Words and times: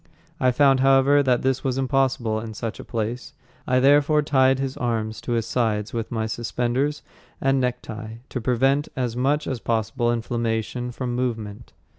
I 0.39 0.49
found, 0.49 0.79
however, 0.79 1.21
that 1.21 1.43
this 1.43 1.63
was 1.63 1.77
impossible 1.77 2.39
in 2.39 2.55
such 2.55 2.79
a 2.79 2.83
place. 2.83 3.33
I 3.67 3.79
therefore 3.79 4.23
tied 4.23 4.57
his 4.57 4.75
arms 4.75 5.21
to 5.21 5.33
his 5.33 5.45
sides 5.45 5.93
with 5.93 6.11
my 6.11 6.25
suspenders 6.25 7.03
and 7.39 7.61
necktie, 7.61 8.15
to 8.29 8.41
prevent 8.41 8.87
as 8.95 9.15
much 9.15 9.45
as 9.45 9.59
possible 9.59 10.11
inflammation 10.11 10.91
from 10.91 11.13
movement. 11.15 11.73